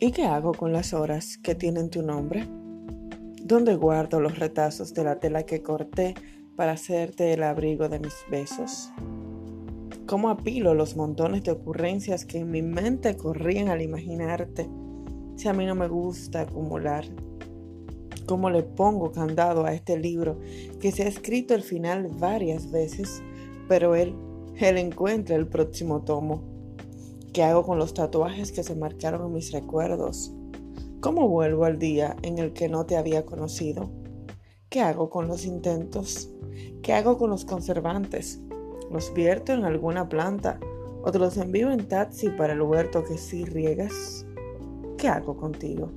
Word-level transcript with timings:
¿Y 0.00 0.10
qué 0.10 0.24
hago 0.24 0.52
con 0.52 0.72
las 0.72 0.92
horas 0.92 1.38
que 1.38 1.54
tienen 1.54 1.88
tu 1.88 2.02
nombre? 2.02 2.48
¿Dónde 3.42 3.76
guardo 3.76 4.20
los 4.20 4.38
retazos 4.38 4.92
de 4.92 5.04
la 5.04 5.20
tela 5.20 5.44
que 5.44 5.62
corté 5.62 6.14
para 6.56 6.72
hacerte 6.72 7.32
el 7.32 7.44
abrigo 7.44 7.88
de 7.88 8.00
mis 8.00 8.14
besos? 8.28 8.90
¿Cómo 10.06 10.30
apilo 10.30 10.74
los 10.74 10.96
montones 10.96 11.44
de 11.44 11.52
ocurrencias 11.52 12.24
que 12.24 12.38
en 12.38 12.50
mi 12.50 12.60
mente 12.60 13.16
corrían 13.16 13.68
al 13.68 13.82
imaginarte? 13.82 14.68
Si 15.36 15.46
a 15.46 15.52
mí 15.52 15.64
no 15.64 15.76
me 15.76 15.86
gusta 15.86 16.40
acumular. 16.40 17.04
¿Cómo 18.26 18.50
le 18.50 18.64
pongo 18.64 19.12
candado 19.12 19.64
a 19.64 19.74
este 19.74 19.96
libro 19.96 20.40
que 20.80 20.90
se 20.90 21.04
ha 21.04 21.08
escrito 21.08 21.54
el 21.54 21.62
final 21.62 22.08
varias 22.18 22.70
veces, 22.72 23.22
pero 23.68 23.94
él, 23.94 24.14
él 24.56 24.76
encuentra 24.76 25.36
el 25.36 25.46
próximo 25.46 26.02
tomo? 26.02 26.53
¿Qué 27.34 27.42
hago 27.42 27.64
con 27.64 27.80
los 27.80 27.94
tatuajes 27.94 28.52
que 28.52 28.62
se 28.62 28.76
marcaron 28.76 29.26
en 29.26 29.32
mis 29.32 29.50
recuerdos? 29.50 30.32
¿Cómo 31.00 31.26
vuelvo 31.26 31.64
al 31.64 31.80
día 31.80 32.14
en 32.22 32.38
el 32.38 32.52
que 32.52 32.68
no 32.68 32.86
te 32.86 32.96
había 32.96 33.26
conocido? 33.26 33.90
¿Qué 34.68 34.80
hago 34.80 35.10
con 35.10 35.26
los 35.26 35.44
intentos? 35.44 36.30
¿Qué 36.80 36.92
hago 36.92 37.18
con 37.18 37.30
los 37.30 37.44
conservantes? 37.44 38.40
¿Los 38.88 39.12
vierto 39.12 39.52
en 39.52 39.64
alguna 39.64 40.08
planta 40.08 40.60
o 41.02 41.10
te 41.10 41.18
los 41.18 41.36
envío 41.36 41.72
en 41.72 41.88
taxi 41.88 42.28
para 42.28 42.52
el 42.52 42.62
huerto 42.62 43.02
que 43.02 43.18
sí 43.18 43.44
riegas? 43.44 44.24
¿Qué 44.96 45.08
hago 45.08 45.36
contigo? 45.36 45.90